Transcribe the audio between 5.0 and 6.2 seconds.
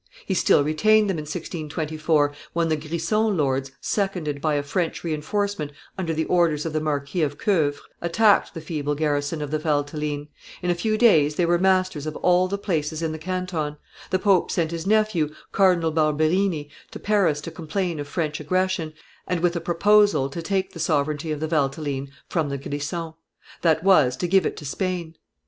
re enforcement under